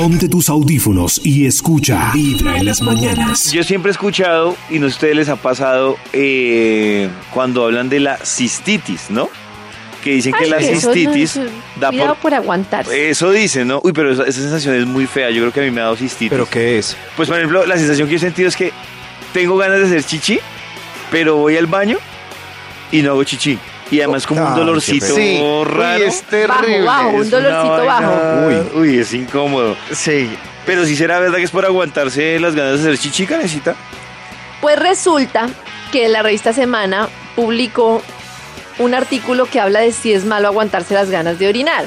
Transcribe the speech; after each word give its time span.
Ponte 0.00 0.30
tus 0.30 0.48
audífonos 0.48 1.20
y 1.22 1.44
escucha 1.44 2.10
Vibra 2.14 2.56
en 2.56 2.64
las 2.64 2.80
mañanas. 2.80 3.52
Yo 3.52 3.62
siempre 3.62 3.90
he 3.90 3.92
escuchado, 3.92 4.56
y 4.70 4.78
no 4.78 4.86
a 4.86 4.88
ustedes 4.88 5.14
les 5.14 5.28
ha 5.28 5.36
pasado, 5.36 5.98
eh, 6.14 7.10
cuando 7.34 7.66
hablan 7.66 7.90
de 7.90 8.00
la 8.00 8.16
cistitis, 8.16 9.10
¿no? 9.10 9.28
Que 10.02 10.12
dicen 10.12 10.32
que 10.32 10.46
la 10.46 10.56
eso 10.56 10.88
no, 10.88 10.94
cistitis 10.94 11.36
eso- 11.36 11.50
da 11.78 11.92
por... 11.92 12.16
por 12.16 12.32
aguantarse. 12.32 13.10
Eso 13.10 13.30
dicen, 13.30 13.68
¿no? 13.68 13.82
Uy, 13.84 13.92
pero 13.92 14.10
esa, 14.10 14.22
esa 14.22 14.40
sensación 14.40 14.74
es 14.74 14.86
muy 14.86 15.04
fea. 15.04 15.28
Yo 15.28 15.42
creo 15.42 15.52
que 15.52 15.60
a 15.60 15.64
mí 15.64 15.70
me 15.70 15.82
ha 15.82 15.84
dado 15.84 15.96
cistitis. 15.96 16.30
¿Pero 16.30 16.48
qué 16.48 16.78
es? 16.78 16.96
Pues, 17.14 17.28
por 17.28 17.36
ejemplo, 17.36 17.66
la 17.66 17.76
sensación 17.76 18.08
que 18.08 18.12
yo 18.12 18.16
he 18.16 18.20
sentido 18.20 18.48
es 18.48 18.56
que 18.56 18.72
tengo 19.34 19.58
ganas 19.58 19.80
de 19.80 19.84
hacer 19.84 20.02
chichi, 20.02 20.38
pero 21.10 21.36
voy 21.36 21.58
al 21.58 21.66
baño 21.66 21.98
y 22.90 23.02
no 23.02 23.10
hago 23.10 23.24
chichi. 23.24 23.58
Y 23.90 24.00
además 24.00 24.26
como 24.26 24.46
un 24.46 24.54
dolorcito 24.54 25.06
Sí, 25.14 25.40
raro. 25.64 25.98
uy, 25.98 26.02
es 26.04 26.22
terrible. 26.22 26.82
Bajo, 26.82 27.04
bajo, 27.06 27.16
un 27.16 27.30
dolorcito 27.30 27.84
bajo. 27.86 28.46
Uy. 28.46 28.80
Uy, 28.80 28.98
es 28.98 29.12
incómodo. 29.14 29.76
Sí. 29.92 30.30
Pero 30.66 30.84
si 30.84 30.94
será 30.94 31.18
verdad 31.18 31.38
que 31.38 31.44
es 31.44 31.50
por 31.50 31.64
aguantarse 31.64 32.38
las 32.38 32.54
ganas 32.54 32.74
de 32.82 32.90
hacer 32.92 32.98
chichi, 32.98 33.26
necesita. 33.26 33.74
Pues 34.60 34.78
resulta 34.78 35.48
que 35.90 36.08
la 36.08 36.22
revista 36.22 36.52
Semana 36.52 37.08
publicó 37.34 38.02
un 38.78 38.94
artículo 38.94 39.46
que 39.46 39.58
habla 39.58 39.80
de 39.80 39.92
si 39.92 40.12
es 40.12 40.24
malo 40.24 40.48
aguantarse 40.48 40.94
las 40.94 41.10
ganas 41.10 41.38
de 41.38 41.48
orinar. 41.48 41.86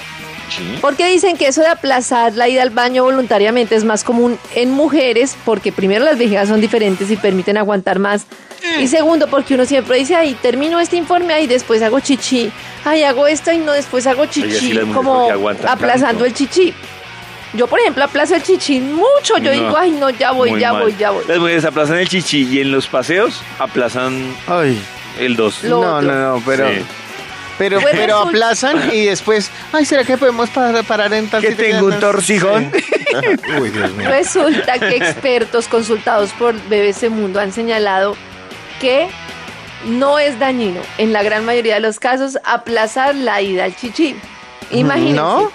Porque 0.81 1.07
dicen 1.07 1.37
que 1.37 1.47
eso 1.47 1.61
de 1.61 1.67
aplazar 1.67 2.33
la 2.33 2.47
ida 2.49 2.61
al 2.61 2.69
baño 2.69 3.03
voluntariamente 3.03 3.75
es 3.75 3.83
más 3.83 4.03
común 4.03 4.37
en 4.55 4.71
mujeres, 4.71 5.35
porque 5.45 5.71
primero 5.71 6.03
las 6.05 6.17
vejigas 6.17 6.49
son 6.49 6.61
diferentes 6.61 7.09
y 7.11 7.15
permiten 7.15 7.57
aguantar 7.57 7.99
más. 7.99 8.25
Y 8.79 8.87
segundo, 8.87 9.27
porque 9.27 9.55
uno 9.55 9.65
siempre 9.65 9.97
dice, 9.97 10.15
ay, 10.15 10.35
termino 10.41 10.79
este 10.79 10.95
informe, 10.95 11.33
ay, 11.33 11.47
después 11.47 11.81
hago 11.81 11.99
chichi. 11.99 12.51
Ay, 12.85 13.03
hago 13.03 13.27
esto 13.27 13.51
y 13.51 13.57
no, 13.57 13.73
después 13.73 14.07
hago 14.07 14.25
chichi. 14.25 14.77
como 14.93 15.29
aplazando 15.67 16.07
tanto. 16.07 16.25
el 16.25 16.33
chichi. 16.33 16.73
Yo, 17.53 17.67
por 17.67 17.79
ejemplo, 17.79 18.03
aplazo 18.03 18.33
el 18.35 18.41
chichi 18.41 18.79
mucho. 18.79 19.37
Yo 19.37 19.43
No, 19.43 19.51
digo, 19.51 19.77
ay, 19.77 19.91
no, 19.91 20.09
ya 20.09 20.31
voy, 20.31 20.59
ya 20.59 20.73
mal. 20.73 20.81
voy, 20.83 20.95
ya 20.97 21.11
voy. 21.11 21.23
Las 21.27 21.37
mujeres 21.37 21.65
aplazan 21.65 21.97
el 21.99 22.09
chichi 22.09 22.47
y 22.51 22.61
en 22.61 22.71
los 22.71 22.87
paseos 22.87 23.41
aplazan 23.59 24.35
Ay. 24.47 24.81
el 25.19 25.35
2. 25.35 25.63
Lo 25.65 25.81
no, 25.81 25.95
otro. 25.97 26.11
no, 26.11 26.35
no, 26.37 26.43
pero. 26.45 26.67
Sí. 26.69 26.75
Pero, 27.57 27.79
Pues 27.81 27.93
pero 27.93 28.15
resulta- 28.15 28.29
aplazan 28.29 28.89
y 28.93 29.05
después, 29.05 29.51
ay, 29.71 29.85
¿será 29.85 30.03
que 30.03 30.17
podemos 30.17 30.49
parar, 30.49 30.83
parar 30.85 31.13
en 31.13 31.29
tal 31.29 31.41
Que 31.41 31.51
tengo 31.55 31.85
un 31.85 31.99
torcijón. 31.99 32.71
Uy, 33.61 33.69
Dios 33.69 33.91
mío. 33.93 34.09
Resulta 34.09 34.79
que 34.79 34.95
expertos 34.97 35.67
consultados 35.67 36.31
por 36.31 36.55
BBC 36.67 37.09
Mundo 37.09 37.39
han 37.39 37.51
señalado 37.51 38.17
que 38.81 39.07
no 39.85 40.17
es 40.17 40.39
dañino 40.39 40.81
en 40.97 41.13
la 41.13 41.21
gran 41.23 41.45
mayoría 41.45 41.75
de 41.75 41.81
los 41.81 41.99
casos 41.99 42.39
aplazar 42.43 43.13
la 43.15 43.41
ida 43.41 43.65
al 43.65 43.75
chichi. 43.75 44.15
Imagínense. 44.71 45.15
¿No? 45.17 45.51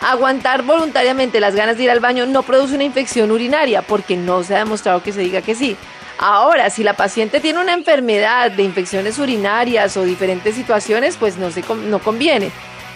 Aguantar 0.00 0.62
voluntariamente 0.62 1.40
las 1.40 1.54
ganas 1.54 1.76
de 1.76 1.84
ir 1.84 1.90
al 1.90 2.00
baño 2.00 2.24
no 2.26 2.42
produce 2.42 2.74
una 2.74 2.84
infección 2.84 3.30
urinaria 3.30 3.82
porque 3.82 4.16
no 4.16 4.42
se 4.44 4.54
ha 4.54 4.58
demostrado 4.58 5.02
que 5.02 5.12
se 5.12 5.20
diga 5.20 5.42
que 5.42 5.54
sí. 5.54 5.76
Ahora, 6.18 6.68
si 6.70 6.82
la 6.82 6.94
paciente 6.94 7.40
tiene 7.40 7.60
una 7.60 7.72
enfermedad 7.72 8.50
de 8.50 8.64
infecciones 8.64 9.18
urinarias 9.18 9.96
o 9.96 10.02
diferentes 10.02 10.56
situaciones, 10.56 11.16
pues 11.16 11.36
no, 11.36 11.50
se, 11.50 11.62
no 11.88 12.00
conviene. 12.00 12.50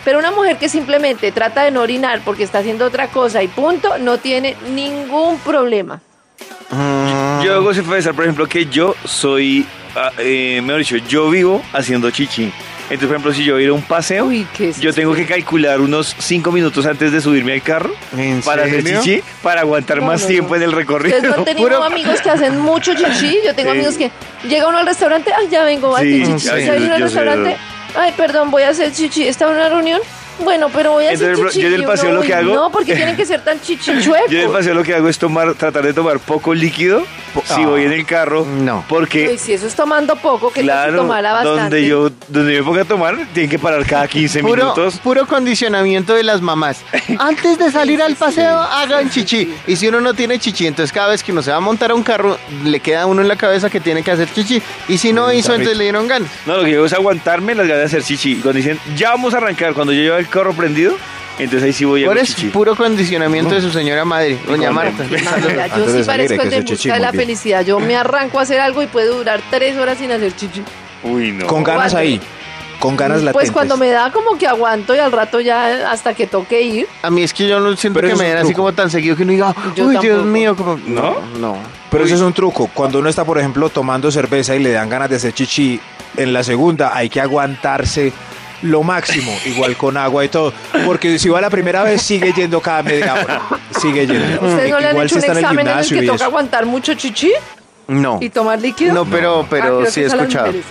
Pero 0.05 0.19
una 0.19 0.33
mujer 0.33 0.59
que 0.59 0.69
simplemente 0.69 1.31
trata 1.31 1.63
de 1.63 1.71
no 1.71 1.81
orinar 1.81 2.21
porque 2.25 2.43
está 2.43 2.59
haciendo 2.59 2.85
otra 2.85 3.09
cosa 3.09 3.43
y 3.43 3.49
punto, 3.49 3.99
no 3.99 4.19
tiene 4.19 4.57
ningún 4.75 5.39
problema. 5.39 6.01
Yo 7.45 7.55
hago 7.55 7.65
confesar, 7.67 8.15
por 8.15 8.25
ejemplo, 8.25 8.47
que 8.49 8.67
yo 8.67 8.97
soy, 9.05 9.67
ah, 9.95 10.11
eh, 10.19 10.61
mejor 10.63 10.79
dicho, 10.81 10.97
yo 10.97 11.31
vivo 11.31 11.63
haciendo 11.73 12.11
chichi. 12.11 12.51
Entonces, 12.91 13.07
por 13.09 13.17
ejemplo, 13.17 13.33
si 13.33 13.45
yo 13.45 13.55
voy 13.55 13.63
a 13.63 13.65
ir 13.65 13.71
a 13.71 13.75
un 13.75 13.83
paseo, 13.83 14.27
Uy, 14.27 14.47
qué 14.57 14.73
yo 14.73 14.93
tengo 14.93 15.15
que 15.15 15.25
calcular 15.25 15.81
unos 15.81 16.15
5 16.19 16.53
minutos 16.53 16.85
antes 16.85 17.11
de 17.13 17.21
subirme 17.21 17.55
al 17.55 17.63
carro 17.63 17.95
¿En 18.17 18.43
para 18.43 18.65
hacer 18.65 18.83
serio? 18.83 19.01
chichi, 19.03 19.23
para 19.43 19.63
aguantar 19.63 19.99
No, 19.99 20.07
más 20.07 20.23
no, 20.23 20.27
tiempo 20.29 20.51
no. 20.51 20.57
en 20.57 20.63
el 20.63 20.73
recorrido. 20.73 21.17
Ustedes 21.17 21.39
han 21.39 21.45
tenido 21.47 21.69
Puro- 21.69 21.83
amigos 21.85 22.21
que 22.21 22.31
hacen 22.31 22.59
mucho 22.59 22.93
chichi. 22.95 23.39
Yo 23.45 23.55
tengo 23.55 23.71
Sí. 23.73 23.79
amigos 23.79 23.97
que 23.97 24.11
llega 24.47 24.69
uno 24.69 24.79
al 24.79 24.87
restaurante, 24.87 25.33
ay, 25.33 25.49
ya 25.51 25.63
vengo, 25.65 25.97
ay, 25.97 26.25
Sí, 26.27 26.33
chichi. 26.33 26.39
sí, 26.41 26.47
yo- 26.67 26.73
al 26.73 26.81
sé. 26.81 26.99
restaurante, 26.99 27.57
ay, 27.97 28.13
perdón, 28.17 28.51
voy 28.51 28.65
a 28.65 28.71
hacer 28.71 28.93
chichi. 28.93 29.27
¿Está 29.27 29.47
en 29.47 29.53
una 29.53 29.69
reunión? 29.71 30.01
Bueno, 30.45 30.69
pero 30.73 30.93
voy 30.93 31.07
a 31.07 31.13
hacer 31.13 31.31
Entonces, 31.31 31.53
chichi. 31.55 31.63
yo 31.63 31.69
en 31.69 31.75
el 31.75 31.85
paseo 31.85 32.13
lo 32.13 32.21
uy, 32.21 32.27
que 32.27 32.35
hago- 32.35 32.55
No, 32.55 32.71
porque 32.71 32.95
tienen 32.95 33.17
que 33.17 33.25
ser 33.27 33.43
tan 33.45 33.61
chichichuecos. 33.63 34.31
Yo 34.31 34.39
en 34.39 34.47
el 34.47 34.51
paseo 34.53 34.75
lo 34.75 34.83
que 34.83 34.95
hago 34.95 35.09
es 35.09 35.19
tomar, 35.19 35.55
tratar 35.55 35.85
de 35.85 35.93
tomar 35.95 36.19
poco 36.19 36.55
líquido 36.55 37.05
si 37.45 37.63
Ah. 37.63 37.67
voy 37.67 37.85
en 37.85 37.93
el 37.93 38.05
carro. 38.07 38.45
No. 38.47 38.85
Porque 38.89 39.29
Uy, 39.31 39.39
si 39.39 39.53
eso 39.53 39.67
es 39.67 39.75
tomando 39.75 40.17
poco, 40.17 40.53
que 40.53 40.61
si 40.61 40.67
Claro, 40.67 40.97
tomara 40.97 41.33
bastante. 41.33 41.61
donde 41.63 41.87
yo, 41.87 42.11
donde 42.29 42.55
yo 42.55 42.61
me 42.61 42.65
ponga 42.67 42.83
a 42.83 42.85
tomar, 42.85 43.17
tienen 43.33 43.51
que 43.51 43.59
parar 43.59 43.85
cada 43.87 44.07
15 44.09 44.41
Puro, 44.41 44.63
minutos. 44.63 44.99
puro 45.03 45.27
condicionamiento 45.27 46.15
de 46.15 46.23
las 46.25 46.41
mamás. 46.41 46.83
Antes 47.19 47.59
de 47.59 47.71
salir 47.71 48.03
al 48.03 48.17
paseo, 48.17 48.59
hagan 48.59 49.11
chichi. 49.11 49.53
Y 49.67 49.77
si 49.77 49.89
uno 49.89 50.01
no 50.01 50.15
tiene 50.15 50.39
chichi, 50.39 50.67
entonces 50.67 50.93
cada 50.93 51.09
vez 51.09 51.23
que 51.23 51.33
uno 51.33 51.43
se 51.43 51.51
va 51.51 51.57
a 51.59 51.61
montar 51.61 51.91
a 51.91 51.95
un 51.95 52.03
carro, 52.03 52.39
le 52.65 52.81
queda 52.81 53.03
a 53.03 53.07
uno 53.07 53.23
en 53.23 53.29
la 53.29 53.37
cabeza 53.37 53.71
que 53.71 53.81
tiene 53.81 54.03
que 54.03 54.11
hacer 54.11 54.29
chichi. 54.33 54.63
Y 54.89 54.99
si 54.99 55.13
no 55.13 55.33
hizo, 55.33 55.53
entonces 55.55 55.77
le 55.77 55.85
dieron 55.85 56.09
ganas. 56.09 56.31
No, 56.47 56.57
lo 56.57 56.65
que 56.65 56.71
digo 56.71 56.85
es 56.85 56.93
aguantarme 56.93 57.55
las 57.55 57.67
ganas 57.67 57.81
de 57.91 57.99
hacer 57.99 58.03
chichi. 58.03 58.37
Cuando 58.37 58.59
dicen, 58.59 58.79
ya 58.97 59.11
vamos 59.11 59.35
a 59.35 59.39
arrancar, 59.39 59.73
cuando 59.75 59.93
yo 59.93 60.03
llevo 60.03 60.17
el 60.17 60.29
carro 60.33 60.53
prendido, 60.55 60.95
entonces 61.39 61.63
ahí 61.65 61.73
sí 61.73 61.85
voy 61.85 62.05
a 62.05 62.09
Por 62.09 62.21
chichi. 62.23 62.49
puro 62.49 62.75
condicionamiento 62.75 63.55
de 63.55 63.61
su 63.61 63.71
señora 63.71 64.05
madre, 64.05 64.39
doña? 64.47 64.71
Marta. 64.73 65.05
Yo 65.05 65.17
Antes 65.17 65.93
de 65.93 66.03
sí 66.03 66.07
parezco 66.07 66.37
que 66.39 66.43
el 66.43 66.51
de 66.51 66.57
hacer 66.57 66.63
busca 66.63 66.77
chichi, 66.77 66.91
de 66.91 66.99
la 66.99 67.11
bien. 67.13 67.21
felicidad. 67.23 67.65
Yo 67.65 67.79
me 67.81 67.95
arranco 67.97 68.39
a 68.39 68.43
hacer 68.43 68.59
algo 68.61 68.83
y 68.83 68.87
puede 68.87 69.07
durar 69.09 69.41
tres 69.51 69.77
horas 69.77 69.99
sin 69.99 70.11
hacer 70.11 70.35
chichi. 70.35 70.63
Uy, 71.05 71.33
no. 71.33 71.47
Con 71.47 71.63
ganas 71.63 71.95
ahí. 71.95 72.21
Con 72.79 72.97
ganas 72.97 73.19
latentes. 73.19 73.35
Pues 73.35 73.53
cuando 73.53 73.77
me 73.77 73.91
da 73.91 74.11
como 74.11 74.37
que 74.37 74.47
aguanto 74.49 74.93
y 74.95 74.99
al 74.99 75.13
rato 75.13 75.39
ya 75.41 75.91
hasta 75.93 76.15
que 76.15 76.27
toque 76.27 76.63
ir. 76.63 76.87
A 77.03 77.11
mí 77.11 77.23
es 77.23 77.33
que 77.33 77.47
yo 77.47 77.61
no 77.61 77.77
siento 77.77 77.99
Pero 78.01 78.09
que 78.09 78.15
eso 78.15 78.23
me 78.23 78.29
es 78.29 78.31
den 78.35 78.39
un 78.39 78.45
así 78.45 78.55
truco. 78.55 78.63
como 78.67 78.75
tan 78.75 78.91
seguido 78.91 79.15
que 79.15 79.23
uno 79.23 79.31
diga, 79.33 79.55
Yo 79.77 79.85
uy, 79.85 79.93
Dios 79.99 80.03
tampoco. 80.05 80.25
mío, 80.25 80.57
como... 80.57 80.81
¿No? 80.87 81.17
No. 81.39 81.57
Pero 81.91 82.05
eso 82.05 82.15
es 82.17 82.21
un 82.21 82.33
truco. 82.33 82.69
Cuando 82.75 82.99
uno 82.99 83.09
está, 83.09 83.25
por 83.25 83.39
ejemplo, 83.39 83.69
tomando 83.69 84.11
cerveza 84.11 84.57
y 84.57 84.59
le 84.59 84.73
dan 84.73 84.89
ganas 84.89 85.09
de 85.11 85.17
hacer 85.17 85.33
chichi, 85.33 85.79
en 86.17 86.33
la 86.33 86.43
segunda 86.43 86.91
hay 86.97 87.09
que 87.09 87.21
aguantarse 87.21 88.13
lo 88.63 88.83
máximo, 88.83 89.33
igual 89.47 89.77
con 89.77 89.97
agua 89.97 90.25
y 90.25 90.29
todo. 90.29 90.53
Porque 90.87 91.19
si 91.19 91.29
va 91.29 91.41
la 91.41 91.51
primera 91.51 91.83
vez, 91.83 92.01
sigue 92.03 92.33
yendo 92.33 92.61
cada 92.61 92.83
media 92.83 93.15
hora. 93.15 93.43
Sigue 93.81 94.07
yendo. 94.07 94.47
¿Ustedes 94.47 94.71
no 94.71 94.79
le 94.81 94.87
han 94.87 94.93
igual 94.93 95.07
hecho 95.07 95.15
si 95.15 95.19
un 95.19 95.21
está 95.25 95.33
en 95.33 95.39
el 95.39 95.45
examen 95.45 95.59
en 95.61 95.67
el 95.67 95.73
gimnasio 95.85 95.99
que 95.99 96.05
y 96.05 96.07
toca 96.07 96.17
eso. 96.17 96.25
aguantar 96.25 96.67
mucho 96.67 96.95
chichi 96.95 97.33
No. 97.89 98.19
y 98.21 98.29
tomar 98.31 98.61
líquido? 98.61 98.95
No, 98.95 99.05
pero, 99.05 99.47
pero 99.51 99.65
Ah, 99.65 99.67
creo 99.81 99.87
sí 99.91 99.95
que 99.95 100.01
he 100.01 100.07
es 100.07 100.13
a 100.13 100.17
las 100.17 100.23
escuchado. 100.25 100.47
mujeres. 100.47 100.67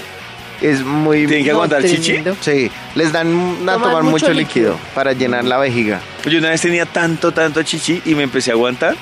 Es 0.62 0.82
muy... 0.84 1.26
¿Tienen 1.26 1.44
que 1.44 1.52
aguantar 1.52 1.82
chichi? 1.84 2.02
tremendo. 2.14 2.36
Sí, 2.40 2.72
les 2.96 3.12
dan 3.12 3.28
a 3.68 3.74
Toman 3.74 3.82
tomar 3.82 4.04
mucho 4.04 4.12
mucho 4.28 4.34
líquido 4.34 4.74
líquido. 4.74 4.78
para 4.94 5.14
llenar 5.14 5.44
la 5.44 5.58
vejiga. 5.58 6.00
Yo 6.26 6.38
una 6.38 6.50
vez 6.52 6.62
tenía 6.62 6.86
tanto, 6.86 7.32
tanto 7.32 7.64
chichi 7.64 8.02
y 8.06 8.14
me 8.16 8.24
empecé 8.24 8.52
a 8.52 8.54
aguantar 8.54 8.96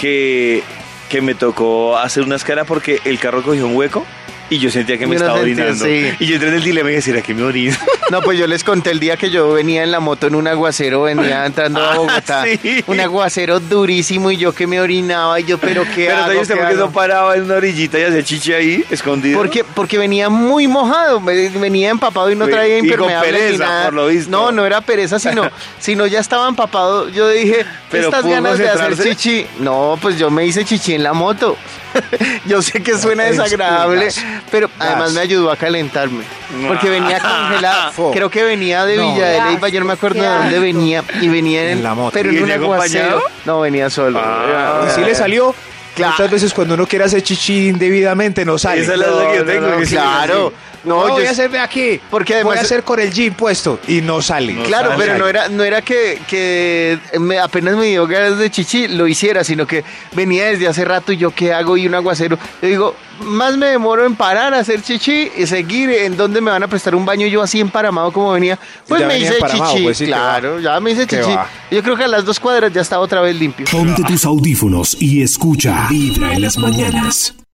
que, 0.00 0.62
que 1.10 1.20
me 1.20 1.34
tocó 1.34 1.96
hacer 1.98 2.22
una 2.22 2.36
escala 2.36 2.64
porque 2.64 3.00
el 3.04 3.18
carro 3.18 3.42
cogió 3.42 3.66
un 3.66 3.76
hueco 3.76 4.04
y 4.50 4.58
yo 4.58 4.70
sentía 4.70 4.96
que 4.98 5.06
me 5.06 5.16
estaba 5.16 5.40
orinando. 5.40 5.84
sí. 5.84 6.10
Y 6.20 6.26
yo 6.26 6.34
entré 6.34 6.48
en 6.50 6.54
el 6.56 6.62
dilema 6.64 6.88
y 6.90 6.92
dije, 6.96 7.02
¿será 7.10 7.22
que 7.22 7.34
me 7.34 7.42
orino? 7.42 7.76
No, 8.08 8.22
pues 8.22 8.38
yo 8.38 8.46
les 8.46 8.62
conté 8.62 8.92
el 8.92 9.00
día 9.00 9.16
que 9.16 9.30
yo 9.30 9.52
venía 9.52 9.82
en 9.82 9.90
la 9.90 9.98
moto 9.98 10.28
en 10.28 10.36
un 10.36 10.46
aguacero, 10.46 11.02
venía 11.02 11.44
entrando 11.44 11.80
a 11.80 11.90
Ah, 11.94 11.96
Bogotá. 11.96 12.44
sí. 12.44 12.84
Un 12.86 13.00
aguacero 13.00 13.58
durísimo 13.58 14.30
y 14.30 14.36
yo 14.36 14.52
que 14.54 14.68
me 14.68 14.80
orinaba 14.80 15.40
y 15.40 15.44
yo, 15.44 15.58
pero 15.58 15.82
¿qué 15.82 16.04
Pero 16.06 16.16
hago? 16.18 16.30
entonces, 16.30 16.54
¿Qué 16.54 16.60
¿por 16.60 16.68
qué 16.68 16.74
hago? 16.76 16.86
no 16.86 16.92
paraba 16.92 17.34
en 17.34 17.42
una 17.42 17.56
orillita 17.56 17.98
y 17.98 18.04
hacía 18.04 18.22
chichi 18.22 18.52
ahí, 18.52 18.84
escondido? 18.90 19.36
Porque, 19.36 19.64
porque 19.64 19.98
venía 19.98 20.28
muy 20.28 20.68
mojado, 20.68 21.20
venía 21.20 21.90
empapado 21.90 22.30
y 22.30 22.36
no 22.36 22.46
traía 22.46 22.76
y 22.78 22.80
con 22.82 22.86
impermeable 22.90 23.32
ni 23.32 23.38
pereza, 23.38 23.64
nada. 23.64 23.84
por 23.86 23.94
lo 23.94 24.06
visto. 24.06 24.30
No, 24.30 24.52
no 24.52 24.64
era 24.64 24.80
pereza, 24.82 25.18
sino, 25.18 25.50
sino 25.80 26.06
ya 26.06 26.20
estaba 26.20 26.48
empapado. 26.48 27.08
Yo 27.08 27.28
dije, 27.30 27.66
Pero 27.90 28.04
estas 28.04 28.22
¿pudo 28.22 28.34
ganas 28.34 28.56
de 28.56 28.68
hacer 28.68 28.96
chichi. 28.96 29.46
No, 29.58 29.98
pues 30.00 30.16
yo 30.16 30.30
me 30.30 30.46
hice 30.46 30.64
chichi 30.64 30.94
en 30.94 31.02
la 31.02 31.12
moto. 31.12 31.56
yo 32.46 32.62
sé 32.62 32.82
que 32.82 32.96
suena 32.98 33.26
Es 33.26 33.36
desagradable. 33.38 34.10
Pero 34.50 34.70
además 34.78 35.12
me 35.12 35.20
ayudó 35.20 35.50
a 35.50 35.56
calentarme. 35.56 36.24
Porque 36.68 36.88
venía 36.90 37.18
congelado. 37.20 37.92
Fo. 37.92 38.10
Creo 38.12 38.30
que 38.30 38.42
venía 38.42 38.84
de 38.84 38.96
No. 38.96 39.12
Villa 39.14 39.26
de 39.28 39.42
Leyva, 39.50 39.68
yo 39.68 39.80
no 39.80 39.86
me 39.86 39.92
acuerdo 39.94 40.22
de 40.22 40.28
dónde 40.28 40.58
venía. 40.58 41.02
Y 41.20 41.28
venía 41.28 41.64
en, 41.70 41.78
En 41.78 41.82
la 41.82 41.94
moto. 41.94 42.12
Pero 42.14 42.32
¿Y 42.32 42.38
en 42.38 42.44
un 42.44 42.52
aguacero. 42.52 43.22
No, 43.44 43.60
venía 43.60 43.90
solo. 43.90 44.20
Ah. 44.22 44.86
Y 44.88 44.90
si 44.94 45.00
le 45.02 45.14
salió, 45.14 45.54
Claro. 45.94 46.12
muchas 46.12 46.30
veces 46.30 46.52
cuando 46.52 46.74
uno 46.74 46.86
quiere 46.86 47.06
hacer 47.06 47.22
chichi 47.22 47.68
indebidamente 47.68 48.44
no 48.44 48.58
sale. 48.58 48.82
Esa 48.82 48.92
es 48.92 48.98
la 48.98 49.06
duda 49.06 49.30
que 49.30 49.36
yo 49.38 49.44
No, 49.44 49.50
tengo. 49.52 49.66
no, 49.68 49.76
que 49.78 49.86
claro. 49.86 50.52
sí. 50.54 50.75
No, 50.86 51.06
No, 51.06 51.12
voy 51.14 51.22
yo- 51.24 51.28
a 51.28 51.32
hacerme 51.32 51.58
aquí. 51.58 52.00
Porque 52.10 52.32
voy 52.34 52.40
además- 52.42 52.58
a 52.58 52.60
hacer 52.62 52.82
con 52.84 53.00
el 53.00 53.12
jean 53.12 53.34
puesto 53.34 53.80
y 53.88 54.00
no 54.00 54.22
sale. 54.22 54.54
Claro, 54.62 54.90
sale. 54.90 55.04
pero 55.04 55.18
no 55.18 55.26
era, 55.28 55.48
no 55.48 55.64
era 55.64 55.82
que, 55.82 56.20
que 56.28 56.98
me, 57.18 57.38
apenas 57.38 57.76
me 57.76 57.86
dio 57.86 58.06
ganas 58.06 58.38
de 58.38 58.50
chichi, 58.50 58.88
lo 58.88 59.06
hiciera, 59.08 59.42
sino 59.44 59.66
que 59.66 59.84
venía 60.12 60.46
desde 60.46 60.68
hace 60.68 60.84
rato 60.84 61.12
y 61.12 61.16
yo 61.16 61.32
qué 61.32 61.52
hago 61.52 61.76
y 61.76 61.86
un 61.86 61.94
aguacero. 61.94 62.38
Yo 62.62 62.68
digo, 62.68 62.96
más 63.20 63.56
me 63.56 63.66
demoro 63.66 64.06
en 64.06 64.14
parar 64.14 64.54
a 64.54 64.60
hacer 64.60 64.80
chichi 64.82 65.30
y 65.36 65.46
seguir 65.46 65.90
en 65.90 66.16
donde 66.16 66.40
me 66.40 66.50
van 66.50 66.62
a 66.62 66.68
prestar 66.68 66.94
un 66.94 67.04
baño 67.04 67.26
yo 67.26 67.42
así 67.42 67.60
emparamado 67.60 68.12
como 68.12 68.32
venía. 68.32 68.58
Pues 68.86 69.00
Ya 69.00 69.08
me 69.08 69.14
venía 69.14 69.30
hice 69.30 69.38
chichi. 69.50 69.82
pues 69.82 69.98
sí, 69.98 70.06
claro, 70.06 70.60
ya 70.60 70.78
me 70.80 70.92
hice 70.92 71.06
chichi. 71.06 71.32
va. 71.34 71.48
Yo 71.70 71.82
creo 71.82 71.96
que 71.96 72.04
a 72.04 72.08
las 72.08 72.24
dos 72.24 72.38
cuadras 72.38 72.72
ya 72.72 72.80
estaba 72.82 73.02
otra 73.02 73.20
vez 73.22 73.34
limpio. 73.34 73.66
Ponte 73.70 74.02
tus 74.04 74.24
audífonos 74.24 74.96
y 75.00 75.22
escucha 75.22 75.86
Vibra 75.90 76.32
en 76.34 76.42
las 76.42 76.56
mañanas. 76.58 77.34